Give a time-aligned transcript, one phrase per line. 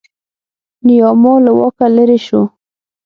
[0.85, 2.41] نیاما له واکه لرې شو.